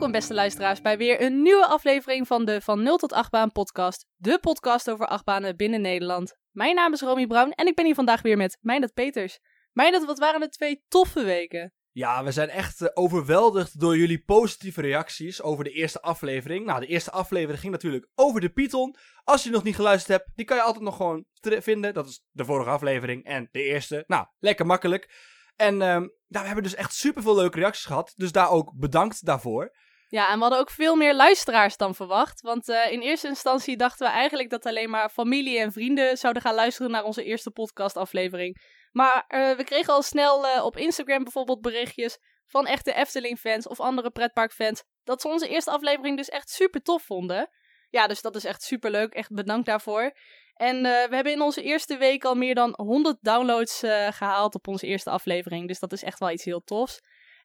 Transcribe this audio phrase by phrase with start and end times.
[0.00, 3.52] Welkom beste luisteraars bij weer een nieuwe aflevering van de Van 0 tot 8 baan
[3.52, 4.06] podcast.
[4.16, 6.36] De podcast over achtbanen binnen Nederland.
[6.50, 9.38] Mijn naam is Romy Brown en ik ben hier vandaag weer met Meindert Peters.
[9.72, 11.72] Meindert, wat waren het twee toffe weken?
[11.90, 16.66] Ja, we zijn echt eh, overweldigd door jullie positieve reacties over de eerste aflevering.
[16.66, 18.96] Nou, de eerste aflevering ging natuurlijk over de Python.
[19.24, 21.94] Als je nog niet geluisterd hebt, die kan je altijd nog gewoon vinden.
[21.94, 24.04] Dat is de vorige aflevering en de eerste.
[24.06, 25.14] Nou, lekker makkelijk.
[25.56, 28.12] En ehm, nou, we hebben dus echt superveel leuke reacties gehad.
[28.16, 29.72] Dus daar ook bedankt daarvoor.
[30.10, 32.40] Ja, en we hadden ook veel meer luisteraars dan verwacht.
[32.40, 36.42] Want eh, in eerste instantie dachten we eigenlijk dat alleen maar familie en vrienden zouden
[36.42, 38.56] gaan luisteren naar onze eerste podcastaflevering.
[38.92, 43.80] Maar eh, we kregen al snel eh, op Instagram bijvoorbeeld berichtjes van echte Efteling-fans of
[43.80, 44.82] andere pretparkfans.
[45.04, 47.48] Dat ze onze eerste aflevering dus echt super tof vonden.
[47.90, 49.12] Ja, dus dat is echt super leuk.
[49.12, 50.12] Echt bedankt daarvoor.
[50.60, 54.68] En we hebben in onze eerste week al meer dan 100 downloads eh, gehaald op
[54.68, 55.68] onze eerste aflevering.
[55.68, 57.00] Dus dat is echt wel iets heel tofs.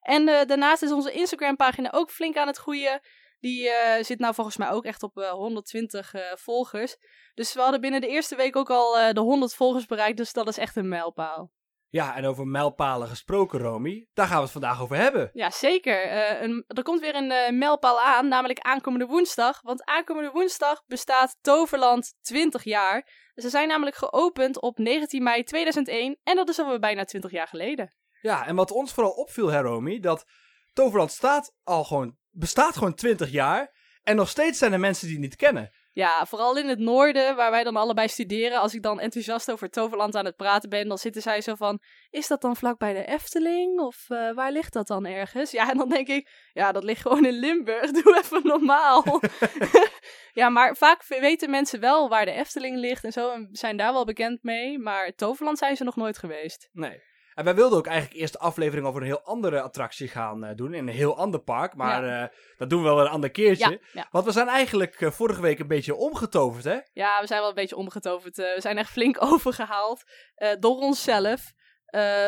[0.06, 3.02] En eh, daarnaast is onze Instagram-pagina ook flink aan het groeien.
[3.46, 6.98] Die eh, zit nou volgens mij ook echt op eh, 120 eh, volgers.
[7.34, 10.18] Dus we hadden binnen de eerste week ook al de 100 volgers bereikt.
[10.18, 11.52] Dus dat is echt een mijlpaal.
[11.90, 14.08] Ja, en over mijlpalen gesproken, Romy.
[14.14, 15.30] Daar gaan we het vandaag over hebben.
[15.34, 16.12] Ja, zeker.
[16.42, 19.62] Een, er komt weer een mijlpaal aan, namelijk aankomende woensdag.
[19.62, 23.10] Want aankomende woensdag bestaat Toverland 20 jaar.
[23.36, 26.20] Ze zijn namelijk geopend op 19 mei 2001.
[26.24, 27.94] En dat is alweer bijna 20 jaar geleden.
[28.26, 30.26] Ja, en wat ons vooral opviel, hè, Romy, dat
[30.74, 33.74] Toverland staat al gewoon, bestaat gewoon 20 jaar.
[34.04, 35.72] En nog steeds zijn er mensen die het niet kennen.
[35.92, 38.60] Ja, vooral in het noorden, waar wij dan allebei studeren.
[38.60, 41.82] Als ik dan enthousiast over Toverland aan het praten ben, dan zitten zij zo van...
[42.10, 43.80] Is dat dan vlak bij de Efteling?
[43.80, 45.52] Of eh, waar ligt dat dan ergens?
[45.52, 47.92] Ja, en dan denk ik, ja, dat ligt gewoon in Limburg.
[48.02, 49.22] Doe even normaal.
[50.42, 53.32] ja, maar vaak weten mensen wel waar de Efteling ligt en zo.
[53.32, 54.80] En zijn daar wel bekend mee.
[54.80, 56.70] Maar Toverland zijn ze nog nooit geweest.
[56.72, 57.14] Nee.
[57.36, 60.56] En wij wilden ook eigenlijk eerst de aflevering over een heel andere attractie gaan eh,
[60.56, 60.74] doen.
[60.74, 61.76] In een heel ander park.
[61.76, 62.28] Maar eh,
[62.58, 63.70] dat doen we wel een ander keertje.
[63.70, 64.08] Ja, ja.
[64.12, 66.78] Want we zijn eigenlijk eh, vorige week een beetje omgetoverd, hè?
[66.94, 68.36] Ja, we zijn wel een beetje omgetoverd.
[68.36, 70.04] We zijn echt flink overgehaald
[70.36, 71.54] eh, door onszelf.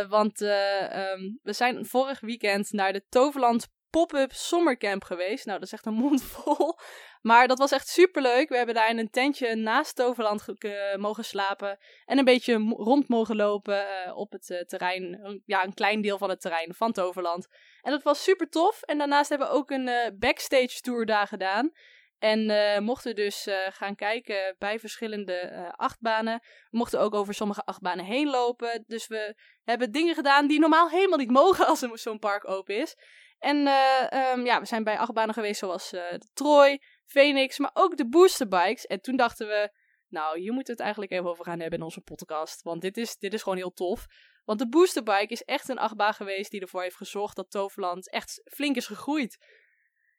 [0.10, 5.46] Want eh, ehm, we zijn vorig weekend naar de Toverland Pop-Up Summercamp geweest.
[5.46, 6.78] Nou, dat is echt een mond vol.
[7.22, 8.50] Maar dat was echt superleuk.
[8.50, 11.78] We hebben daar in een tentje naast Toverland ge- mogen slapen.
[12.06, 15.42] En een beetje rond mogen lopen eh, op het eh, terrein.
[15.46, 17.48] Ja, een klein deel van het terrein van Toverland.
[17.82, 18.82] En dat was super tof.
[18.82, 21.72] En daarnaast hebben we ook een eh, backstage tour daar gedaan.
[22.20, 26.40] En eh, mochten dus eh, gaan kijken bij verschillende eh, achtbanen.
[26.70, 28.84] Mochten ook over sommige achtbanen heen lopen.
[28.88, 32.96] Dus we hebben dingen gedaan die normaal helemaal niet mogen als zo'n park open is.
[33.40, 37.72] En eh, ehm, ja, we zijn bij achtbanen geweest zoals eh, de Troy, Phoenix, maar
[37.74, 38.86] ook de boosterbikes.
[38.86, 39.72] En toen dachten we,
[40.08, 42.62] nou, hier moeten we het eigenlijk even over gaan hebben in onze podcast.
[42.62, 44.06] Want dit is, dit is gewoon heel tof.
[44.46, 48.42] Want de boosterbike is echt een achtbaan geweest die ervoor heeft gezorgd dat Toverland echt
[48.44, 49.38] flink is gegroeid.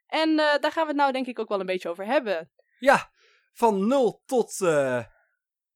[0.06, 2.50] En eh, daar gaan we het nou denk ik ook wel een beetje over hebben.
[2.78, 3.10] Ja,
[3.52, 4.56] van 0 tot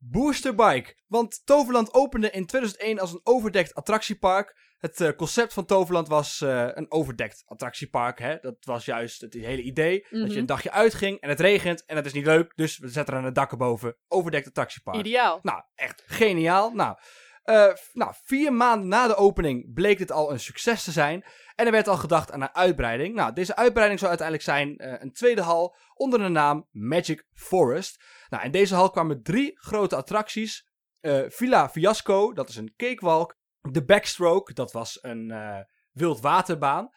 [0.04, 0.96] Boosterbike.
[1.06, 4.70] Want Toverland opende in 2001 als een overdekt attractiepark.
[4.78, 8.18] Het eh, concept van Toverland was eh, een overdekt attractiepark.
[8.18, 8.36] Hè?
[8.40, 10.00] Dat was juist het hele idee.
[10.00, 10.38] Dat je Mhm.
[10.38, 12.52] een dagje uitging en het regent en het is niet leuk.
[12.56, 13.96] Dus we zetten er een dak erboven.
[14.08, 14.96] Overdekt attractiepark.
[14.96, 15.38] Ideaal.
[15.42, 16.70] Nou, echt geniaal.
[16.70, 16.96] Nou,
[17.42, 21.24] eh, nou, vier maanden na de opening bleek dit al een succes te zijn.
[21.62, 23.14] En er werd al gedacht aan een uitbreiding.
[23.14, 28.04] Nou, deze uitbreiding zou uiteindelijk zijn eh, een tweede hal onder de naam Magic Forest.
[28.28, 30.68] Nou, in deze hal kwamen drie grote attracties.
[31.00, 33.36] Eh, Villa Fiasco, dat is een cakewalk.
[33.60, 35.60] De Backstroke, dat was een eh
[35.92, 36.90] wildwaterbaan.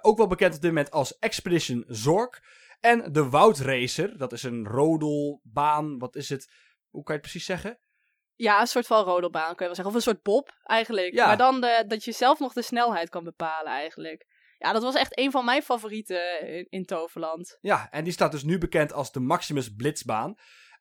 [0.00, 2.42] Ook wel bekend op dit moment als Expedition Zork.
[2.80, 5.98] En de Woudracer, dat is een rodelbaan.
[5.98, 6.50] Wat is het?
[6.90, 7.78] Hoe kan je het precies zeggen?
[8.38, 9.86] Ja, een soort van rodelbaan kun je wel zeggen.
[9.86, 11.14] Of een soort bob eigenlijk.
[11.14, 11.26] Ja.
[11.26, 14.26] Maar dan de, dat je zelf nog de snelheid kan bepalen eigenlijk.
[14.58, 17.58] Ja, dat was echt een van mijn favorieten in, in Toverland.
[17.60, 20.34] Ja, en die staat dus nu bekend als de Maximus Blitzbaan.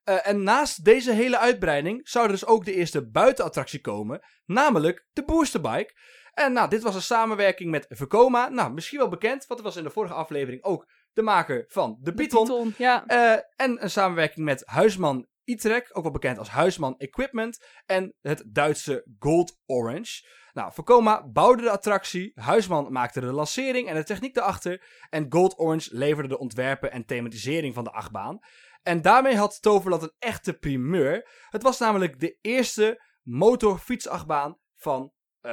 [0.03, 5.07] Eh, en naast deze hele uitbreiding zou er dus ook de eerste buitenattractie komen, namelijk
[5.13, 5.93] de Boosterbike.
[6.33, 8.49] En nou, dit was een samenwerking met Vekoma.
[8.49, 11.97] Nou, misschien wel bekend, want het was in de vorige aflevering ook de maker van
[12.01, 12.43] de Python.
[12.43, 13.05] Python, ja.
[13.05, 17.65] Eh, en een samenwerking met Huisman Itrek, ook wel bekend als Huisman Equipment.
[17.85, 20.27] En het Duitse Gold Orange.
[20.53, 24.85] Nou, Vekoma bouwde de attractie, Huisman maakte de lancering en de techniek erachter.
[25.09, 28.39] En Gold Orange leverde de ontwerpen en thematisering van de achtbaan.
[28.83, 31.29] En daarmee had Toverland een echte primeur.
[31.49, 35.51] Het was namelijk de eerste motorfietsachtbaan van eh,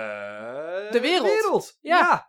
[0.91, 1.79] De wereld.
[1.81, 1.99] Ja.
[1.99, 2.29] Ja.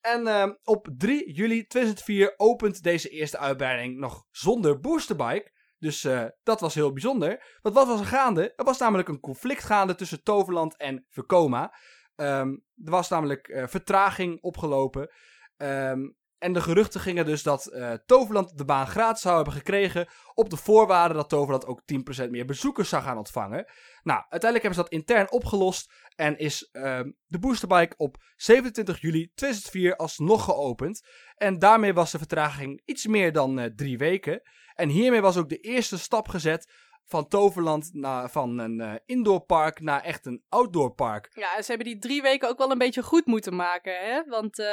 [0.00, 5.52] En ehm, op 3 juli 2004 opent deze eerste uitbreiding nog zonder boosterbike.
[5.78, 7.58] Dus eh, dat was heel bijzonder.
[7.62, 8.52] Want wat was er gaande?
[8.56, 11.74] Er was namelijk een conflict gaande tussen Toverland en Vekoma.
[12.14, 12.48] Ehm,
[12.84, 15.10] er was namelijk eh, vertraging opgelopen.
[15.56, 16.08] Ehm,
[16.38, 20.08] en de geruchten gingen dus dat eh, Toverland de baan gratis zou hebben gekregen.
[20.34, 21.82] Op de voorwaarde dat Toverland ook
[22.26, 23.64] 10% meer bezoekers zou gaan ontvangen.
[24.02, 25.92] Nou, uiteindelijk hebben ze dat intern opgelost.
[26.14, 31.06] En is ehm, de boosterbike op 27 juli 2004 alsnog geopend.
[31.36, 34.42] En daarmee was de vertraging iets meer dan eh, drie weken.
[34.74, 36.72] En hiermee was ook de eerste stap gezet
[37.08, 41.30] van Toverland naar, van een uh, indoorpark naar echt een outdoorpark.
[41.34, 44.24] Ja, en ze hebben die drie weken ook wel een beetje goed moeten maken, hè?
[44.24, 44.66] Want uh,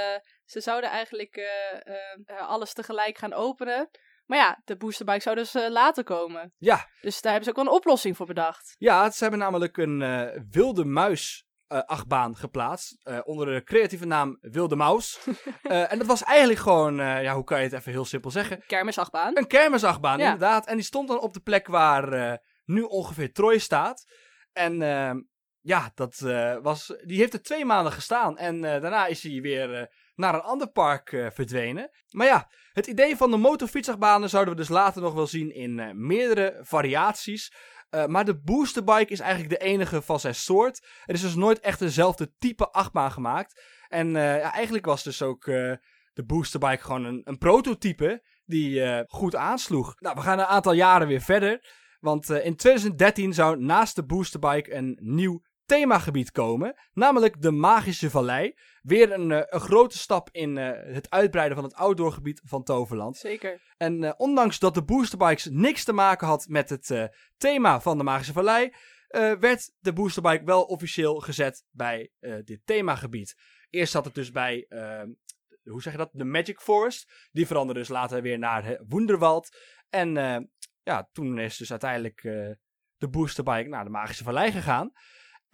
[0.46, 3.90] ze zouden eigenlijk uh, alles tegelijk gaan openen.
[4.26, 6.54] Maar ja, de boosterbike zou dus later komen.
[6.58, 6.88] Ja.
[7.02, 8.76] Dus daar hebben ze ook wel een oplossing voor bedacht.
[8.78, 10.00] Ja, ze hebben namelijk een
[10.50, 12.98] wilde muis uh, achtbaan geplaatst.
[13.04, 15.19] Uh, onder de creatieve naam Wilde Maus.
[15.63, 18.63] uh, en dat was eigenlijk gewoon, ja, hoe kan je het even heel simpel zeggen?
[18.68, 19.38] Kermisachtbaan.
[19.38, 20.24] Een kermisachtbaan, ja.
[20.24, 20.68] inderdaad.
[20.68, 24.06] En die stond dan op de plek waar nu ongeveer Troy staat.
[24.54, 25.22] En ehm,
[25.62, 26.19] ja, dat
[26.62, 28.38] was, die heeft er twee maanden gestaan.
[28.38, 31.89] En daarna is hij weer naar een ander park verdwenen.
[32.10, 36.06] Maar ja, het idee van de motorfietsachtbanen zouden we dus later nog wel zien in
[36.07, 37.51] meerdere variaties.
[37.96, 40.86] Uh, maar de boosterbike is eigenlijk de enige van zijn soort.
[41.06, 43.62] Er is dus nooit echt dezelfde type achtbaan gemaakt.
[43.88, 45.74] En uh, ja, eigenlijk was dus ook uh,
[46.14, 49.94] de boosterbike gewoon een, een prototype die goed aansloeg.
[50.00, 51.66] Nou, we gaan een aantal jaren weer verder.
[52.00, 58.56] Want in 2013 zou naast de boosterbike een nieuw themagebied komen, namelijk de Magische Vallei.
[58.82, 63.18] Weer een, uh, een grote stap in uh, het uitbreiden van het outdoorgebied van Toverland.
[63.18, 63.62] Zeker.
[63.78, 68.04] En uh, ondanks dat de boosterbikes niks te maken had met het thema van de
[68.04, 68.74] Magische Vallei,
[69.40, 72.12] werd de boosterbike wel officieel gezet bij
[72.44, 73.36] dit themagebied.
[73.70, 75.08] Eerst zat het dus bij, ehm,
[75.64, 77.30] hoe zeg je dat, de Magic Forest.
[77.32, 79.58] Die veranderde dus later weer naar Wonderwald.
[79.90, 80.14] En
[80.84, 82.22] ja, toen is dus uiteindelijk
[82.98, 84.92] de boosterbike naar de Magische Vallei gegaan.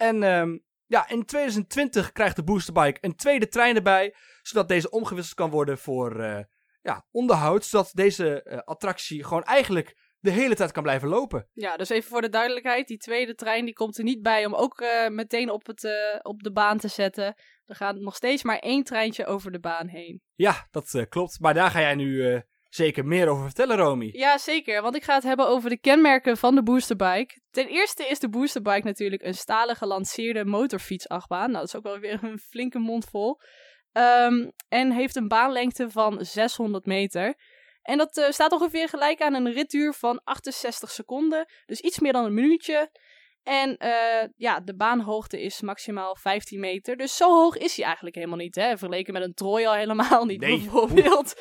[0.02, 5.34] En um, ja, in 2020 krijgt de boosterbike een tweede trein erbij, zodat deze omgewisseld
[5.36, 6.40] kan worden voor uh,
[6.80, 11.48] ja, onderhoud, zodat deze uh, attractie gewoon eigenlijk de hele tijd kan blijven lopen.
[11.52, 14.54] Ja, dus even voor de duidelijkheid, die tweede trein die komt er niet bij om
[14.54, 15.88] ook uh, meteen op, het,
[16.22, 17.34] op de baan te zetten.
[17.64, 20.22] Er gaat nog steeds maar één treintje over de baan heen.
[20.34, 21.40] Ja, dat klopt.
[21.40, 22.42] Maar daar ga jij nu
[22.74, 24.10] zeker meer over vertellen, Romy.
[24.12, 24.82] Ja, zeker.
[24.82, 27.40] Want ik ga het hebben over de kenmerken van de boosterbike.
[27.50, 31.50] Ten eerste is de boosterbike natuurlijk een stalen gelanceerde motorfietsachtbaan.
[31.50, 33.40] Nou, dat is ook wel weer een flinke mond vol.
[33.92, 37.34] Um, en heeft een baanlengte van 600 meter.
[37.82, 41.46] En dat uh, staat ongeveer gelijk aan een ritduur van 68 seconden.
[41.66, 42.90] Dus iets meer dan een minuutje.
[43.42, 46.96] En uh, ja, de baanhoogte is maximaal 15 meter.
[46.96, 48.54] Dus zo hoog is hij eigenlijk helemaal niet.
[48.54, 48.68] Hè?
[48.68, 50.56] Vergeleken met een Troy al helemaal niet, nee.
[50.58, 51.34] bijvoorbeeld.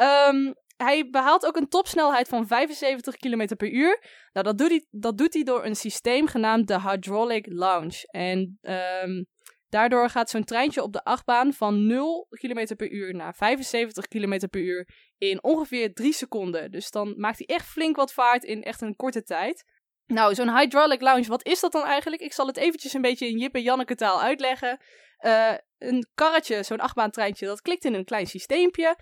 [0.00, 4.02] Um, hij behaalt ook een topsnelheid van 75 km per uur.
[4.32, 8.02] Nou, dat doet, hij, dat doet hij door een systeem genaamd de Hydraulic Launch.
[8.02, 8.58] En
[9.02, 9.26] um,
[9.68, 14.48] daardoor gaat zo'n treintje op de achtbaan van 0 km per uur naar 75 km
[14.50, 16.70] per uur in ongeveer 3 seconden.
[16.70, 19.64] Dus dan maakt hij echt flink wat vaart in echt een korte tijd.
[20.06, 22.22] Nou, zo'n hydraulic launch, wat is dat dan eigenlijk?
[22.22, 24.78] Ik zal het eventjes een beetje in Jip en Janneke taal uitleggen.
[25.20, 28.96] Uh, een karretje, zo'n achtbaantreintje, dat klikt in een klein systeempje.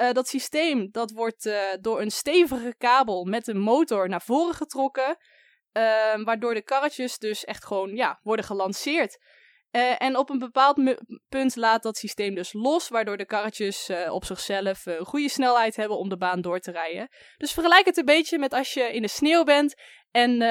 [0.00, 4.54] Uh, dat systeem dat wordt uh, door een stevige kabel met een motor naar voren
[4.54, 5.16] getrokken.
[5.72, 9.18] Uh, waardoor de karretjes dus echt gewoon ja, worden gelanceerd.
[9.98, 10.96] En op een bepaald
[11.28, 15.98] punt laat dat systeem dus los, waardoor de karretjes op zichzelf een goede snelheid hebben
[15.98, 17.08] om de baan door te rijden.
[17.36, 19.74] Dus vergelijk het een beetje met als je in de sneeuw bent
[20.10, 20.42] en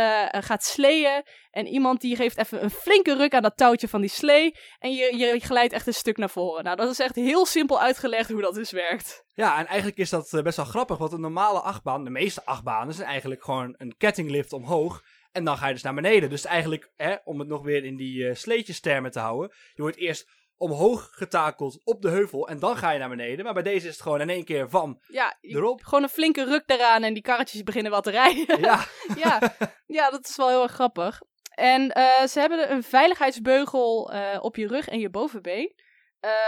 [0.43, 1.23] gaat sleeën.
[1.57, 4.55] En iemand die geeft even een flinke ruk aan dat touwtje van die slee.
[4.79, 6.63] En je, je glijdt echt een stuk naar voren.
[6.63, 9.23] Nou, dat is echt heel simpel uitgelegd hoe dat dus werkt.
[9.33, 10.97] Ja, en eigenlijk is dat eh, best wel grappig.
[10.97, 15.01] Want een normale achtbaan, de meeste achtbanen, zijn eigenlijk gewoon een kettinglift omhoog.
[15.37, 16.29] En dan ga je dus naar beneden.
[16.29, 19.51] Dus eigenlijk, hè, om het nog weer in die uh, sleetjestermen te houden.
[19.73, 23.45] Je wordt eerst omhoog getakeld op de heuvel en dan ga je naar beneden.
[23.45, 25.83] Maar bij deze is het gewoon in één keer van ja, erop.
[25.83, 28.59] Gewoon een flinke ruk eraan en die karretjes beginnen wat te rijden.
[28.67, 28.85] Ja.
[29.23, 29.55] ja,
[29.87, 31.21] ja, dat is wel heel erg grappig.
[31.49, 35.73] En uh, ze hebben een veiligheidsbeugel uh, op je rug en je bovenbeen.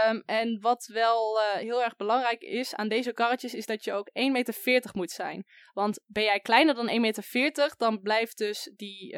[0.08, 3.94] Um, en wat wel uh, heel erg belangrijk is aan deze karretjes, is dat je
[3.94, 5.46] ook 1,40 meter moet zijn.
[5.74, 9.18] Want ben jij kleiner dan 1,40 meter, dan blijft dus die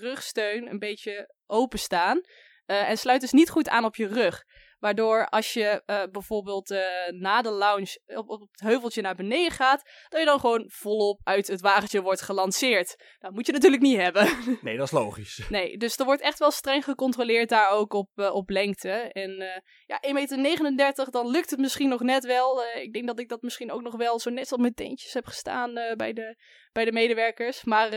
[0.00, 2.20] rugsteun een beetje openstaan.
[2.66, 4.44] Uh, en sluit dus niet goed aan op je rug.
[4.78, 9.50] Waardoor als je uh, bijvoorbeeld uh, na de lounge op, op, het heuveltje naar beneden
[9.50, 12.96] gaat, dat je dan gewoon volop uit het wagentje wordt gelanceerd.
[13.18, 14.28] Dat moet je natuurlijk niet hebben.
[14.60, 15.46] Nee, dat is logisch.
[15.48, 18.90] Nee, dus er wordt echt wel streng gecontroleerd daar ook op, op lengte.
[18.90, 22.64] En ja, 1,39 meter, dan lukt het misschien nog net wel.
[22.64, 25.26] ik denk dat ik dat misschien ook nog wel zo net op mijn teentjes heb
[25.26, 26.36] gestaan bij, de,
[26.72, 27.64] bij de medewerkers.
[27.64, 27.92] Maar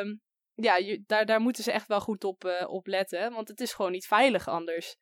[0.00, 0.20] um,
[0.54, 3.32] ja, je, daar, daar moeten ze echt wel goed op, uh, op letten.
[3.32, 4.96] Want het is gewoon niet veilig anders.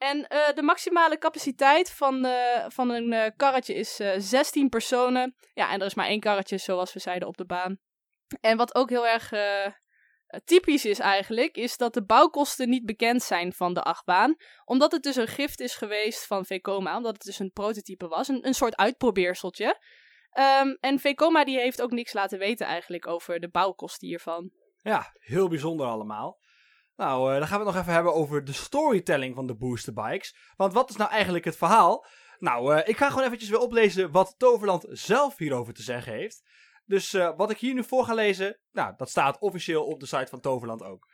[0.00, 5.36] En eh, de maximale capaciteit van, eh, van een eh, karretje is eh 16 personen.
[5.54, 7.78] Ja, en er is maar één karretje, zoals we zeiden, op de baan.
[8.40, 9.32] En wat ook heel erg
[10.44, 14.36] typisch is eigenlijk, is dat de bouwkosten niet bekend zijn van de achtbaan.
[14.64, 18.28] Omdat het dus een gift is geweest van Vekoma, omdat het dus een prototype was,
[18.28, 19.80] een, een soort uitprobeerseltje.
[20.30, 24.50] Ehm, en Vekoma die heeft ook niks laten weten eigenlijk over de bouwkosten hiervan.
[24.82, 26.38] Ja, heel bijzonder allemaal.
[27.00, 29.92] Nou, eh, dan gaan we het nog even hebben over de storytelling van de booster
[29.92, 30.36] bikes.
[30.56, 32.06] Want wat is nou eigenlijk het verhaal?
[32.38, 36.42] Nou, eh, ik ga gewoon eventjes weer oplezen wat Toverland zelf hierover te zeggen heeft.
[36.84, 40.06] Dus eh, wat ik hier nu voor ga lezen, nou, dat staat officieel op de
[40.06, 41.08] site van Toverland ook.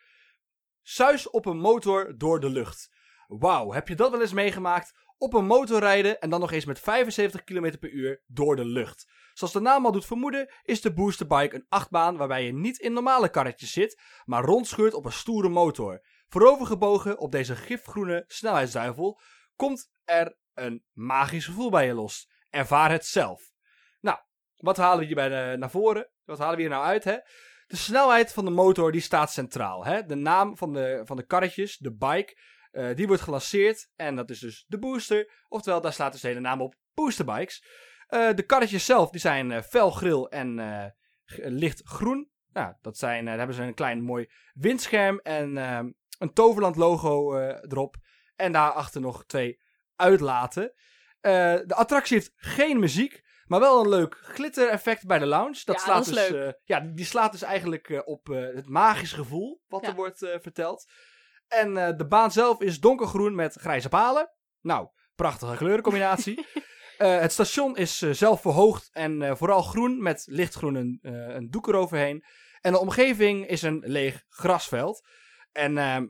[0.83, 2.91] Suis op een motor door de lucht.
[3.27, 4.93] Wauw, heb je dat wel eens meegemaakt?
[5.19, 8.65] Op een motor rijden en dan nog eens met 75 km per uur door de
[8.65, 9.07] lucht.
[9.33, 12.93] Zoals de naam al doet vermoeden, is de boosterbike een achtbaan waarbij je niet in
[12.93, 16.07] normale karretjes zit, maar rondscheurt op een stoere motor.
[16.29, 19.21] Voorovergebogen op deze gifgroene snelheidsduivel
[19.57, 22.31] komt er een magisch gevoel bij je los.
[22.51, 23.53] Ervaar het zelf.
[24.01, 24.19] Nou,
[24.57, 26.11] wat halen we hierbij eh, naar voren?
[26.25, 27.17] Wat halen we hier nou uit, hè?
[27.67, 29.85] De snelheid van de motor die staat centraal.
[29.85, 30.07] Hè?
[30.07, 32.37] De naam van de, van de karretjes, de bike,
[32.77, 33.89] eh, die wordt gelanceerd.
[33.97, 35.45] En dat is dus de booster.
[35.49, 37.65] Oftewel, daar staat dus de hele naam op boosterbikes.
[38.07, 40.95] Eh de karretjes zelf die zijn eh felgril en
[41.37, 42.31] licht groen.
[42.53, 45.57] Nou, dat zijn, daar hebben ze een klein mooi windscherm en
[46.19, 47.97] een Toverland logo erop.
[48.37, 49.63] En daarachter nog twee
[49.97, 50.73] uitlaten.
[51.21, 53.25] De attractie heeft geen muziek.
[53.47, 55.61] Maar wel een leuk glitter effect bij de lounge.
[55.65, 59.83] Dat Ja, slaat dat dus, ja, die slaat dus eigenlijk op het magische gevoel wat
[59.83, 59.89] Ja.
[59.89, 60.91] er wordt verteld.
[61.49, 64.33] En eh, de baan zelf is donkergroen met grijze palen.
[64.61, 66.47] Nou, prachtige kleurencombinatie.
[66.97, 70.99] Eh, het station is eh, zelf verhoogd en vooral groen met lichtgroen een,
[71.37, 72.25] een doek eroverheen.
[72.61, 75.09] En de omgeving is een leeg grasveld.
[75.53, 76.07] En ehm,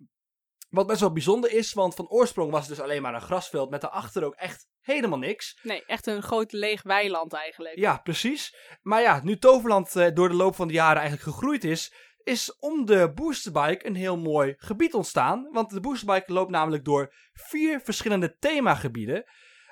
[0.68, 3.70] wat best wel bijzonder is, want van oorsprong was het dus alleen maar een grasveld
[3.70, 5.58] met daarachter ook echt helemaal niks.
[5.62, 7.78] Nee, echt een groot leeg weiland eigenlijk.
[7.78, 8.56] Ja, precies.
[8.82, 11.92] Maar ja, nu Toverland door de loop van de jaren eigenlijk gegroeid is,
[12.26, 15.48] is om de boosterbike een heel mooi gebied ontstaan.
[15.52, 19.24] Want de boosterbike loopt namelijk door vier verschillende themagebieden.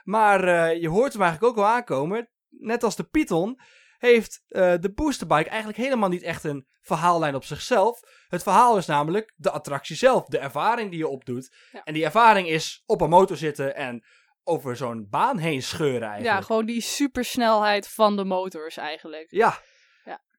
[0.03, 2.31] Maar eh, je hoort hem eigenlijk ook al aankomen.
[2.49, 3.61] Net als de Python
[3.99, 8.01] heeft eh, de boosterbike eigenlijk helemaal niet echt een verhaallijn op zichzelf.
[8.29, 11.57] Het verhaal is namelijk de attractie zelf, de ervaring die je opdoet.
[11.73, 11.85] Ja.
[11.85, 14.05] En die ervaring is op een motor zitten en
[14.45, 16.39] over zo'n baan heen scheuren eigenlijk.
[16.39, 19.31] Ja, gewoon die supersnelheid van de motors eigenlijk.
[19.31, 19.61] Ja.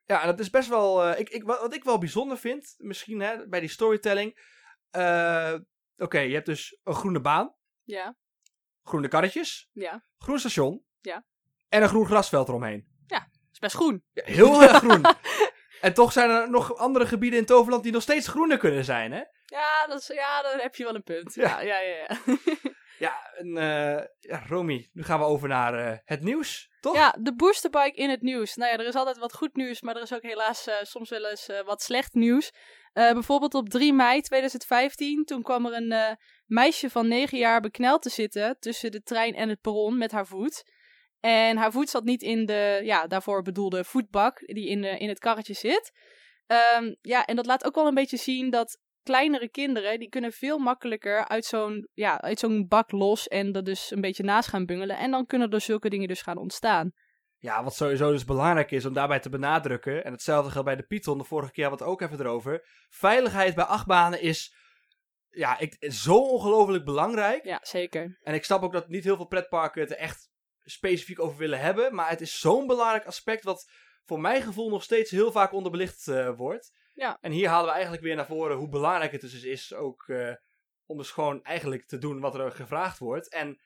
[0.05, 0.15] Ja.
[0.15, 1.03] Ja, en dat is best wel.
[1.03, 4.39] eh, ik, ik, wat wat ik wel bijzonder vind, misschien hè, bij die storytelling.
[4.89, 5.53] eh,
[5.97, 8.15] Oké, je hebt dus een groene baan, Ja,
[8.83, 10.05] groene karretjes, ja.
[10.17, 10.85] groen station.
[11.01, 11.25] Ja.
[11.69, 12.93] En een groen grasveld eromheen.
[13.51, 14.03] Is best groen.
[14.13, 15.05] Ja, heel erg groen.
[15.81, 19.12] En toch zijn er nog andere gebieden in Toverland die nog steeds groener kunnen zijn,
[19.12, 19.24] hè?
[19.45, 21.33] Ja, dat is, ja, dan heb je wel een punt.
[21.33, 21.62] Ja.
[21.62, 22.07] Ja, ja, ja.
[22.07, 22.17] Ja,
[23.38, 26.95] Eh, ja Romy, nu gaan we over naar eh, het nieuws, toch?
[26.95, 28.55] ja de boosterbike in het nieuws.
[28.55, 31.09] Nou ja, er is altijd wat goed nieuws, maar er is ook helaas eh, soms
[31.09, 32.51] wel eens wat slecht nieuws.
[32.93, 38.09] Bijvoorbeeld op 3 mei 2015, toen kwam er een meisje van 9 jaar bekneld te
[38.09, 40.63] zitten tussen de trein en het perron met haar voet.
[41.19, 45.19] En haar voet zat niet in de ja, daarvoor bedoelde voetbak die in, in het
[45.19, 45.91] karretje zit.
[46.47, 50.31] Ehm, ja, en dat laat ook wel een beetje zien dat kleinere kinderen, die kunnen
[50.31, 54.50] veel makkelijker uit zo'n ja, uit zo'n bak los en er dus een beetje naast
[54.50, 54.97] gaan bungelen.
[54.97, 56.91] En dan kunnen er zulke dingen dus gaan ontstaan.
[57.38, 60.03] Ja, wat sowieso dus belangrijk is om daarbij te benadrukken.
[60.03, 61.17] En hetzelfde geldt bij de Python.
[61.17, 62.67] De vorige keer hadden we het ook even erover.
[62.89, 64.55] Veiligheid bij achtbanen is
[65.29, 67.45] ja, ik, zo ongelooflijk belangrijk.
[67.45, 68.19] Ja, zeker.
[68.21, 70.29] En ik snap ook dat niet heel veel pretparken het er echt
[70.63, 71.95] specifiek over willen hebben.
[71.95, 73.69] Maar het is zo'n belangrijk aspect wat
[74.05, 76.74] voor mijn gevoel nog steeds heel vaak onderbelicht eh, wordt.
[76.95, 77.17] Ja.
[77.21, 80.33] En hier halen we eigenlijk weer naar voren hoe belangrijk het dus is ook eh,
[80.85, 83.29] om dus gewoon eigenlijk te doen wat er gevraagd wordt.
[83.29, 83.59] En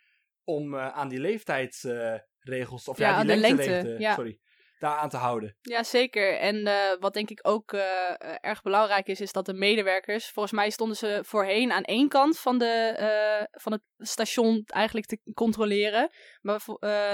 [0.44, 4.40] om eh, aan die leeftijdsregels, of ja, Ja, die aan de lengte, sorry,
[4.80, 5.56] daar aan te houden.
[5.62, 6.38] Ja, zeker.
[6.38, 10.30] En eh, wat denk ik ook eh, eh, erg belangrijk is, is dat de medewerkers,
[10.30, 15.20] volgens mij stonden ze voorheen aan één kant van, de, van het station eigenlijk te
[15.34, 16.10] controleren.
[16.42, 16.62] Maar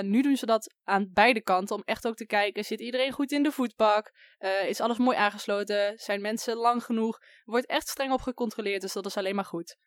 [0.01, 3.31] nu doen ze dat aan beide kanten, om echt ook te kijken, zit iedereen goed
[3.31, 4.11] in de voetbak?
[4.67, 5.97] Is alles mooi aangesloten?
[5.97, 7.19] Zijn mensen lang genoeg?
[7.43, 9.77] Wordt echt streng op gecontroleerd, dus dat is alleen maar goed.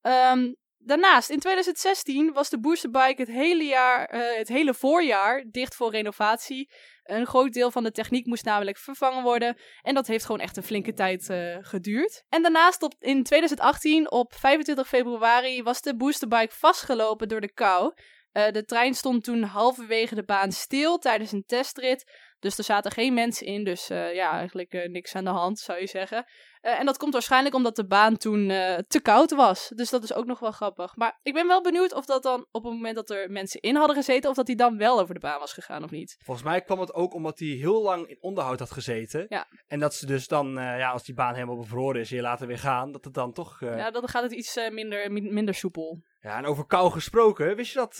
[0.00, 0.52] Ehm,
[0.84, 5.90] daarnaast, in 2016 was de Boosterbike het hele, jaar, eh, het hele voorjaar dicht voor
[5.90, 6.70] renovatie.
[7.02, 9.56] Een groot deel van de techniek moest namelijk vervangen worden.
[9.82, 12.24] En dat heeft gewoon echt een flinke tijd eh, geduurd.
[12.28, 17.94] En daarnaast op, in 2018, op 25 februari, was de boosterbike vastgelopen door de kou.
[18.32, 22.12] Eh, de trein stond toen halverwege de baan stil tijdens een testrit.
[22.38, 25.86] Dus er zaten geen mensen in, dus ja, eigenlijk niks aan de hand, zou je
[25.86, 26.24] zeggen.
[26.60, 29.72] Eh, en dat komt waarschijnlijk omdat de baan toen eh, te koud was.
[29.74, 30.96] Dus dat is ook nog wel grappig.
[30.96, 33.76] Maar ik ben wel benieuwd of dat dan op het moment dat er mensen in
[33.76, 36.16] hadden gezeten, of dat die dan wel over de baan was gegaan of niet.
[36.24, 39.26] Volgens mij kwam het ook omdat hij heel lang in onderhoud had gezeten.
[39.28, 39.46] Ja.
[39.66, 42.22] En dat ze dus dan, eh, ja, als die baan helemaal bevroren is en je
[42.22, 43.60] laat weer gaan, dat het dan toch...
[43.60, 46.02] Ja, dan gaat het iets minder, min- minder soepel.
[46.20, 47.94] Ja, en over kou gesproken, wist je dat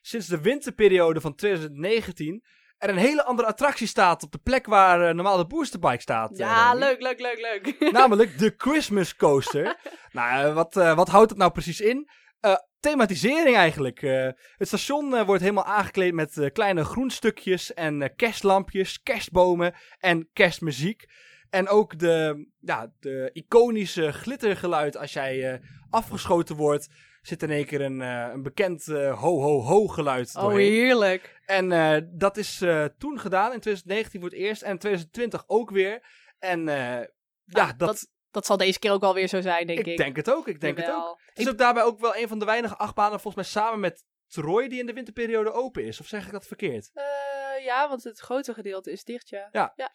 [0.00, 2.44] sinds de winterperiode van 2019
[2.80, 6.30] er een hele andere attractie staat op de plek waar eh, normaal de boosterbike staat?
[6.30, 6.80] eh, Ja, Romy?
[6.84, 7.92] leuk, leuk, leuk, leuk.
[7.92, 9.76] Namelijk de Christmas Coaster.
[10.12, 12.08] nou, eh, wat, eh, wat houdt het nou precies in?
[12.40, 14.02] Eh, thematisering eigenlijk.
[14.02, 19.74] Eh, het station eh, wordt helemaal aangekleed met eh, kleine groenstukjes en eh, kerstlampjes, kerstbomen
[19.98, 21.04] en kerstmuziek.
[21.50, 25.58] En ook de, ja, de iconische glittergeluid als jij eh,
[25.90, 26.88] afgeschoten wordt,
[27.20, 30.72] zit in één keer een, eh, een bekend eh, ho-ho-ho geluid oh, doorheen.
[30.72, 31.40] heerlijk.
[31.46, 35.44] En eh, dat is eh, toen gedaan, in 2019 voor het eerst en in 2020
[35.46, 36.02] ook weer.
[36.38, 37.06] En eh,
[37.44, 39.86] ja, Ah, dat, Dat zal deze keer ook wel weer zo zijn, denk ik.
[39.86, 41.20] ik denk het ook, ik denk het ook.
[41.26, 44.04] Het is ook daarbij ook wel een van de weinige achtbanen, volgens mij samen met
[44.28, 46.00] Troy, die in de winterperiode open is.
[46.00, 46.90] Of zeg ik dat verkeerd?
[46.94, 47.04] Eh,
[47.64, 49.48] ja, want het grote gedeelte is dicht, ja.
[49.52, 49.72] Ja.
[49.76, 49.90] Ja,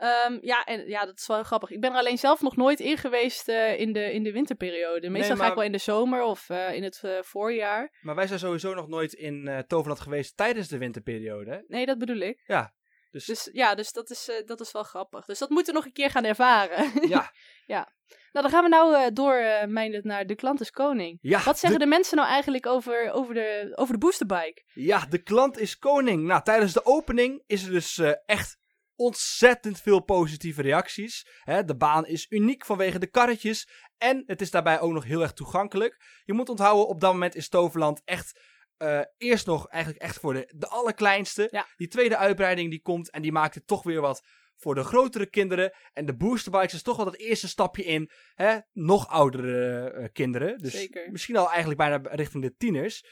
[0.00, 1.70] Ehm, ja, en, ja, dat is wel grappig.
[1.70, 5.08] Ik ben er alleen zelf nog nooit in geweest eh, in, de, in de winterperiode.
[5.10, 7.98] Meestal ga maar- ik wel in de zomer of eh, in het eh, voorjaar.
[8.00, 11.50] Maar wij zijn sowieso nog nooit in Toverland geweest tijdens de winterperiode.
[11.50, 11.58] hè?
[11.66, 12.42] Nee, dat bedoel ik.
[12.46, 12.74] Ja,
[13.10, 15.24] dus, Dus ja, dus dat is, dat is wel grappig.
[15.24, 17.08] Dus dat moeten we nog een keer gaan ervaren.
[17.08, 17.30] ja.
[17.66, 17.86] nou,
[18.32, 21.18] dan gaan we nou door mijn, naar de klant is koning.
[21.22, 24.62] Ja, Wat zeggen de, de mensen nou eigenlijk over, over, de, over de boosterbike?
[24.74, 26.22] ja, de klant is koning.
[26.22, 28.58] Nou, tijdens de opening is er dus echt
[29.00, 31.26] ontzettend veel positieve reacties.
[31.42, 33.68] Hè, de baan is uniek vanwege de karretjes.
[33.98, 36.20] En het is daarbij ook nog heel erg toegankelijk.
[36.24, 38.40] Je moet onthouden, op dat moment is Toverland echt
[38.76, 41.48] eh, eerst nog eigenlijk echt voor de, de allerkleinste.
[41.50, 41.66] Ja.
[41.76, 44.22] Die tweede uitbreiding die komt en die maakt het toch weer wat
[44.56, 45.72] voor de grotere kinderen.
[45.92, 50.58] En de boosterbikes is toch wel dat eerste stapje in hè, nog oudere eh, kinderen.
[50.58, 51.10] Dus Zeker.
[51.10, 53.04] misschien al eigenlijk bijna richting de tieners.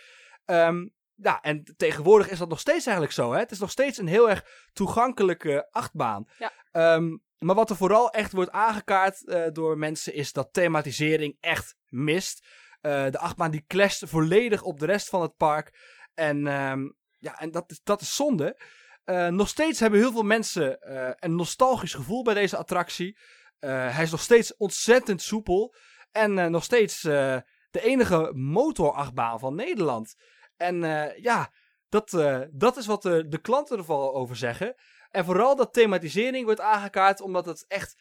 [0.44, 0.87] Ehm,
[1.22, 3.33] ja, en tegenwoordig is dat nog steeds eigenlijk zo.
[3.33, 3.38] Hè?
[3.38, 6.28] Het is nog steeds een heel erg toegankelijke achtbaan.
[6.38, 6.52] Ja.
[6.72, 11.76] Ehm, maar wat er vooral echt wordt aangekaart eh, door mensen is dat thematisering echt
[11.87, 12.46] mist.
[12.81, 15.78] Eh, de achtbaan die clasht volledig op de rest van het park.
[16.14, 18.61] En, ehm, ja, en dat, is, dat is zonde.
[19.04, 20.78] Eh, nog steeds hebben heel veel mensen
[21.24, 23.18] een nostalgisch gevoel bij deze attractie.
[23.59, 25.74] Hij is nog steeds ontzettend soepel.
[26.11, 30.14] En nog steeds de enige motorachtbaan van Nederland.
[30.59, 31.53] En eh, ja,
[31.88, 34.75] dat, eh, dat is wat de, de klanten ervan over zeggen.
[35.11, 37.97] En vooral dat thematisering wordt aangekaart omdat het echt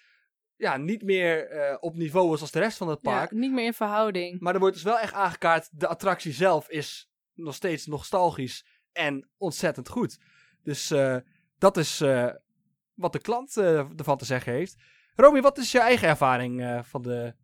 [0.56, 3.32] ja, niet meer eh, op niveau is als de rest van het park.
[3.32, 4.40] Ja, niet meer in verhouding.
[4.40, 9.30] Maar er wordt dus wel echt aangekaart, de attractie zelf is nog steeds nostalgisch en
[9.38, 10.20] ontzettend goed.
[10.64, 11.18] Dus eh,
[11.58, 12.30] dat is eh,
[12.94, 14.76] wat de klant eh, ervan te zeggen heeft.
[15.16, 17.36] Romy, wat is je eigen ervaring eh, van de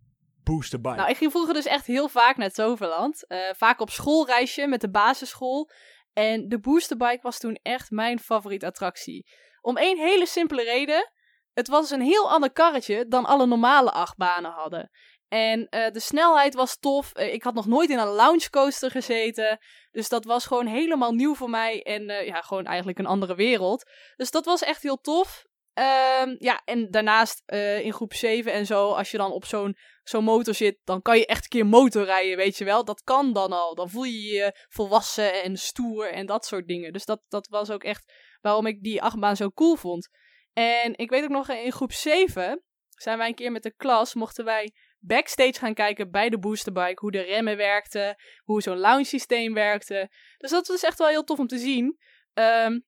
[0.97, 3.27] Nou, ik ging vroeger dus echt heel vaak naar Toverland.
[3.27, 5.69] Eh, vaak op schoolreisje met de basisschool.
[6.13, 9.25] En de boosterbike was toen echt mijn favoriete attractie.
[9.61, 11.11] Om één hele simpele reden.
[11.53, 14.89] Het was een heel ander karretje dan alle normale achtbanen hadden.
[15.27, 17.13] En eh, de snelheid was tof.
[17.13, 19.57] Eh, ik had nog nooit in een loungecoaster gezeten.
[19.91, 21.83] Dus dat was gewoon helemaal nieuw voor mij.
[21.83, 23.89] En ja, gewoon eigenlijk een andere wereld.
[24.15, 25.45] Dus dat was echt heel tof.
[25.73, 29.77] Ehm, ja, en daarnaast eh, in groep 7 en zo, als je dan op zo'n
[30.03, 32.85] zo'n motor zit, dan kan je echt een keer motorrijden, weet je wel.
[32.85, 33.75] Dat kan dan al.
[33.75, 36.93] Dan voel je je volwassen en stoer en dat soort dingen.
[36.93, 40.09] Dus dat, dat was ook echt waarom ik die achtbaan zo cool vond.
[40.53, 44.13] En ik weet ook nog, in groep 7 zijn wij een keer met de klas,
[44.13, 46.99] mochten wij backstage gaan kijken bij de boosterbike.
[46.99, 50.11] Hoe de remmen werkten, hoe zo'n lounge systeem werkte.
[50.37, 51.97] Dus dat was echt wel heel tof om te zien.
[52.33, 52.79] Ehm,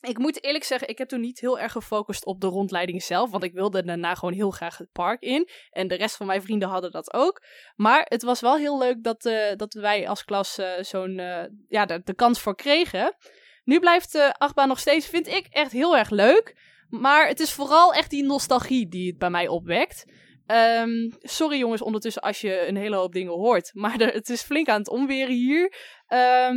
[0.00, 3.30] ik moet eerlijk zeggen, ik heb toen niet heel erg gefocust op de rondleiding zelf.
[3.30, 5.48] Want ik wilde daarna gewoon heel graag het park in.
[5.70, 7.42] En de rest van mijn vrienden hadden dat ook.
[7.76, 11.44] Maar het was wel heel leuk dat, eh, dat wij als klas eh, zo'n, eh,
[11.68, 13.16] ja, de, kans voor kregen.
[13.64, 16.56] Nu blijft de achtbaan nog steeds, vind ik, echt heel erg leuk.
[16.88, 20.04] Maar het is vooral echt die nostalgie die het bij mij opwekt.
[20.46, 23.70] Ehm, sorry jongens, ondertussen als je een hele hoop dingen hoort.
[23.74, 25.74] Maar er- het is flink aan het omweren hier.
[26.06, 26.56] Ehm,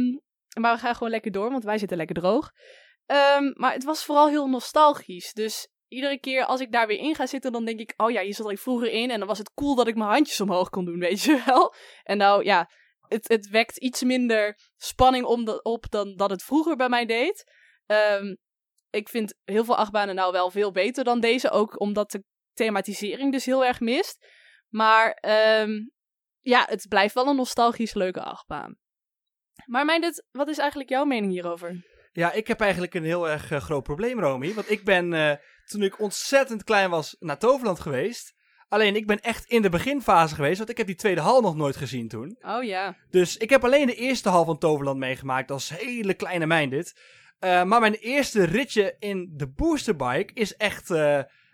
[0.60, 2.52] maar we gaan gewoon lekker door, want wij zitten lekker droog.
[3.06, 5.34] Ehm, maar het was vooral heel nostalgisch.
[5.34, 7.94] Dus iedere keer als ik daar weer in ga zitten, dan denk ik...
[7.98, 10.10] Oh ja, hier zat ik vroeger in en dan was het cool dat ik mijn
[10.10, 11.74] handjes omhoog kon doen, weet je wel.
[12.04, 12.70] En nou ja,
[13.08, 17.44] het, het wekt iets minder spanning om op dan dat het vroeger bij mij deed.
[17.86, 18.36] Ehm,
[18.90, 21.50] ik vind heel veel achtbanen nou wel veel beter dan deze.
[21.50, 24.28] Ook omdat de thematisering dus heel erg mist.
[24.70, 25.72] Maar ehm,
[26.40, 28.76] ja, het blijft wel een nostalgisch leuke achtbaan.
[29.66, 31.86] Maar Meindert, wat is eigenlijk jouw mening hierover?
[32.12, 34.54] Ja, ik heb eigenlijk een heel erg eh, groot probleem, Romy.
[34.54, 38.34] Want ik ben, eh, toen ik ontzettend klein was, naar Toverland geweest.
[38.68, 41.56] Alleen ik ben echt in de beginfase geweest, want ik heb die tweede hal nog
[41.56, 42.38] nooit gezien toen.
[42.42, 42.96] Oh ja.
[43.10, 47.00] Dus ik heb alleen de eerste hal van Toverland meegemaakt als hele kleine mijn dit.
[47.40, 50.90] Eh, maar mijn eerste ritje in de boosterbike is echt,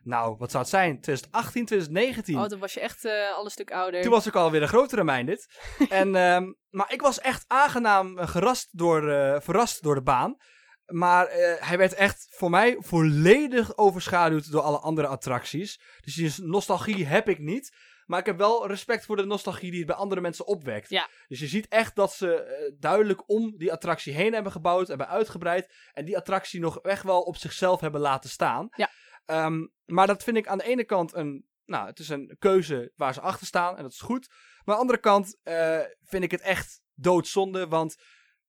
[0.08, 1.02] nou, wat zou het zijn?
[1.02, 2.38] 2018, 2019.
[2.38, 4.02] Oh, toen was je echt eh, al een stuk ouder.
[4.02, 5.48] Toen was ik alweer een grotere mijn dit.
[5.90, 10.38] en, ehm, maar ik was echt aangenaam eh, gerast door, eh, verrast door de baan.
[10.86, 11.28] Maar
[11.60, 15.82] hij werd echt voor mij volledig overschaduwd door alle andere attracties.
[16.02, 17.76] Dus die nostalgie heb ik niet.
[18.06, 20.90] Maar ik heb wel respect voor de nostalgie die het bij andere mensen opwekt.
[20.90, 21.10] Ja.
[21.28, 25.74] Dus je ziet echt dat ze duidelijk om die attractie heen hebben gebouwd, hebben uitgebreid.
[25.94, 28.68] En die attractie nog echt wel op zichzelf hebben laten staan.
[28.76, 28.90] Ja.
[29.28, 31.46] Ehm, maar dat vind ik aan de ene kant een.
[31.66, 34.28] Nou, het is een keuze waar ze achter staan en dat is goed.
[34.28, 37.68] Maar aan de andere kant eh, vind ik het echt doodzonde.
[37.68, 37.96] Want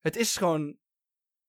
[0.01, 0.77] het is gewoon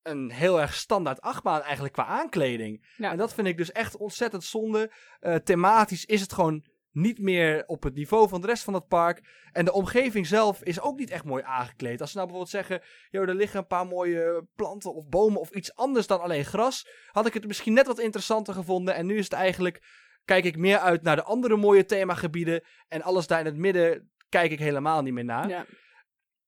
[0.01, 2.93] een heel erg standaard achtbaan eigenlijk qua aankleding.
[2.97, 3.11] Ja.
[3.11, 4.91] En dat vind ik dus echt ontzettend zonde.
[5.19, 8.87] Eh, thematisch is het gewoon niet meer op het niveau van de rest van het
[8.87, 9.47] park.
[9.51, 12.01] En de omgeving zelf is ook niet echt mooi aangekleed.
[12.01, 15.49] Als ze nou bijvoorbeeld zeggen, joh, er liggen een paar mooie planten of bomen of
[15.49, 18.95] iets anders dan alleen gras, had ik het misschien net wat interessanter gevonden.
[18.95, 19.81] En nu is het eigenlijk,
[20.25, 22.63] kijk ik meer uit naar de andere mooie themagebieden.
[22.87, 25.49] En alles daar in het midden kijk ik helemaal niet meer naar.
[25.49, 25.65] Ja.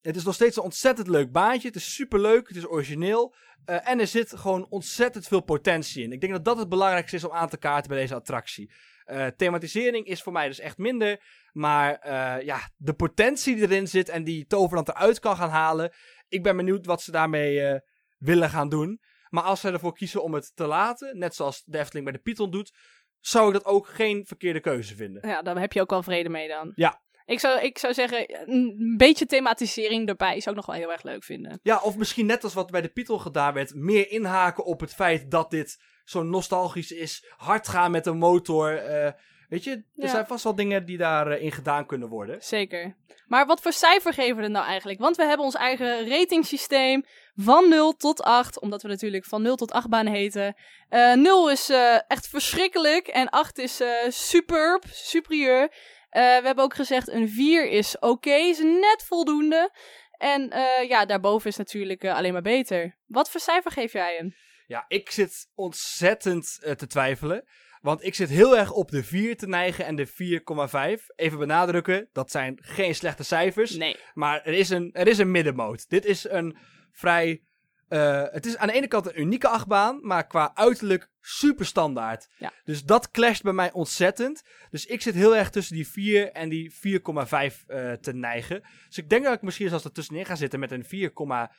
[0.02, 1.68] Het is nog steeds een ontzettend leuk baantje.
[1.68, 3.36] Het is superleuk, het is origineel.
[3.66, 6.12] eh, en er zit gewoon ontzettend veel potentie in.
[6.12, 8.72] Ik denk dat dat het belangrijkste is om aan te kaarten bij deze attractie.
[9.06, 11.24] Eh, thematisering is voor mij dus echt minder.
[11.52, 15.94] Maar eh, ja, de potentie die erin zit en die Toverland eruit kan gaan halen.
[16.28, 17.80] Ik ben benieuwd wat ze daarmee eh,
[18.18, 19.00] willen gaan doen.
[19.30, 22.22] Maar als ze ervoor kiezen om het te laten, net zoals de Efteling bij de
[22.24, 22.72] Python doet,
[23.20, 25.28] zou ik dat ook geen verkeerde keuze vinden.
[25.30, 26.72] ja, daar heb je ook wel vrede mee dan.
[26.76, 27.02] Ja.
[27.26, 31.04] Ik zou, ik zou zeggen, een beetje thematisering erbij zou ik nog wel heel erg
[31.04, 31.60] leuk vinden.
[31.64, 34.94] Ja, of misschien net als wat bij de Python gedaan werd, meer inhaken op het
[34.94, 35.78] feit dat dit
[36.12, 37.26] zo nostalgisch is.
[37.38, 38.76] Hard gaan met een motor.
[38.78, 39.12] eh,
[39.50, 40.08] weet je, er Ja.
[40.08, 42.42] zijn vast wel dingen die daarin in gedaan kunnen worden.
[42.44, 42.96] Zeker.
[43.28, 45.00] Maar wat voor cijfer geven we het nou eigenlijk?
[45.00, 47.04] Want we hebben ons eigen ratingsysteem
[47.36, 48.60] van 0 tot 8.
[48.60, 50.56] Omdat we natuurlijk van 0 tot 8 banen heten.
[50.90, 53.08] Eh 0 is eh, echt verschrikkelijk.
[53.08, 55.62] En 8 is eh, superb, superieur.
[56.10, 59.72] Eh, we hebben ook gezegd een 4 is oké, is net voldoende.
[60.18, 62.96] En eh, ja, daarboven is natuurlijk eh, alleen maar beter.
[63.08, 64.34] Wat voor cijfer geef jij hem?
[64.72, 67.44] Ja, ik zit ontzettend eh, te twijfelen.
[67.82, 71.06] Want ik zit heel erg op de 4 te neigen en de 4,5.
[71.16, 73.76] Even benadrukken, dat zijn geen slechte cijfers.
[73.76, 73.98] Nee.
[74.14, 75.90] Maar er is een, er is een middenmoot.
[75.90, 76.58] Dit is een
[76.92, 77.42] vrij.
[77.88, 82.28] eh, het is aan de ene kant een unieke achtbaan, maar qua uiterlijk super standaard.
[82.38, 82.54] Ja.
[82.64, 84.42] Dus dat clasht bij mij ontzettend.
[84.70, 88.62] Dus ik zit heel erg tussen die 4 en die 4,5 eh, te neigen.
[88.88, 91.56] Dus ik denk dat ik misschien zelfs er tussenin ga zitten met een 4,3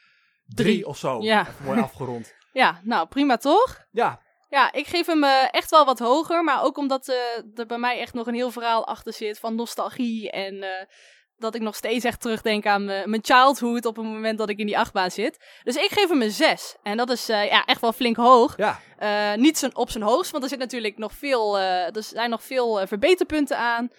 [0.46, 0.86] Drie.
[0.86, 1.22] of zo.
[1.22, 1.40] Ja.
[1.48, 2.34] Even mooi afgerond.
[2.52, 3.86] Ja, nou prima toch?
[3.90, 6.44] Ja, Ja, ik geef hem eh, echt wel wat hoger.
[6.44, 7.16] Maar ook omdat eh,
[7.54, 10.30] er bij mij echt nog een heel verhaal achter zit van nostalgie.
[10.30, 10.86] En eh,
[11.36, 14.66] dat ik nog steeds echt terugdenk aan mijn childhood op het moment dat ik in
[14.66, 15.44] die achtbaan zit.
[15.62, 16.76] Dus ik geef hem een 6.
[16.82, 18.56] En dat is ja, echt wel flink hoog.
[18.56, 18.80] ja.
[19.36, 22.86] Niet zijn, op zijn hoogst, want er zit natuurlijk nog veel, er zijn nog veel
[22.86, 23.90] verbeterpunten aan.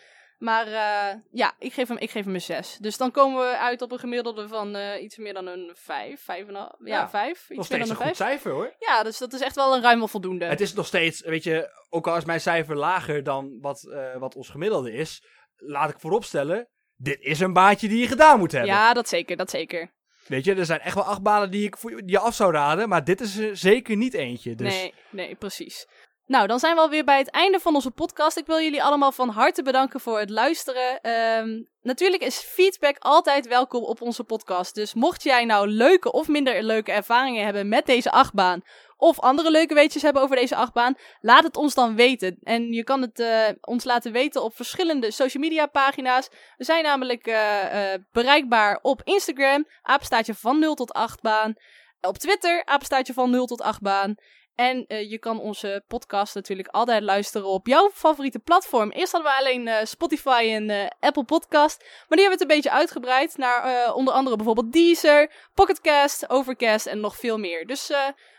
[0.43, 2.77] Maar eh, ja, ik geef, hem, ik geef hem een 6.
[2.81, 6.19] Dus dan komen we uit op een gemiddelde van eh, iets meer dan een 5,
[6.19, 6.25] 5,5.
[6.25, 7.29] Ja, Ja, 5.
[7.29, 8.15] Iets nog steeds een een goed 5.
[8.15, 8.75] cijfer hoor.
[8.79, 10.45] Ja, dus dat is echt wel een ruim voldoende.
[10.45, 14.17] Het is nog steeds, weet je, ook al is mijn cijfer lager dan wat, eh,
[14.17, 15.23] wat ons gemiddelde is,
[15.55, 18.69] laat ik vooropstellen, dit is een baantje die je gedaan moet hebben.
[18.69, 19.93] Ja, dat zeker, dat zeker.
[20.27, 22.35] Weet je, er zijn echt wel acht banen die ik voor je, die je af
[22.35, 24.55] zou raden, maar dit is er zeker niet eentje.
[24.55, 25.87] Dus Nee, nee, precies.
[26.25, 28.37] Nou, dan zijn we alweer bij het einde van onze podcast.
[28.37, 31.01] Ik wil jullie allemaal van harte bedanken voor het luisteren.
[31.01, 34.75] Ehm, natuurlijk is feedback altijd welkom op onze podcast.
[34.75, 38.61] Dus mocht jij nou leuke of minder leuke ervaringen hebben met deze achtbaan...
[38.97, 40.95] of andere leuke weetjes hebben over deze achtbaan...
[41.21, 42.37] laat het ons dan weten.
[42.43, 46.29] En je kan het eh, ons laten weten op verschillende social media pagina's.
[46.57, 51.53] We zijn namelijk eh, eh, bereikbaar op Instagram, apenstaartje van 0 tot 8 baan.
[52.01, 54.15] Op Twitter, apenstaartje van 0 tot 8 baan.
[54.55, 58.91] En eh, je kan onze podcast natuurlijk altijd luisteren op jouw favoriete platform.
[58.91, 61.79] Eerst hadden we alleen eh, Spotify en eh, Apple Podcast.
[61.79, 66.85] Maar die hebben we het een beetje uitgebreid naar onder andere bijvoorbeeld Deezer, Pocketcast, Overcast
[66.85, 67.65] en nog veel meer.
[67.65, 67.91] Dus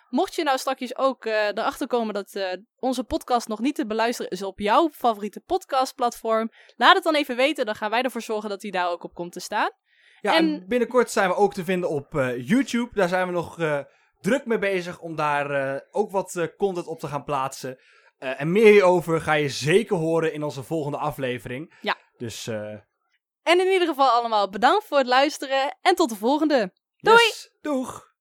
[0.08, 4.42] mocht je nou straks ook erachter komen dat onze podcast nog niet te beluisteren is
[4.42, 7.66] op jouw favoriete podcastplatform, laat het dan even weten.
[7.66, 9.70] Dan gaan wij ervoor zorgen dat die daar ook op komt te staan.
[10.20, 10.52] ja, en...
[10.54, 12.90] en- binnenkort zijn we ook te vinden op YouTube.
[12.92, 13.56] Daar zijn we nog
[14.24, 17.78] druk mee bezig om daar eh, ook wat eh, content op te gaan plaatsen.
[18.18, 21.74] Eh, en meer hierover ga je zeker horen in onze volgende aflevering.
[21.80, 21.96] Ja.
[22.16, 26.72] Dus En in ieder geval allemaal bedankt voor het luisteren en tot de volgende.
[26.96, 27.16] Doei!
[27.16, 28.13] yes, doeg!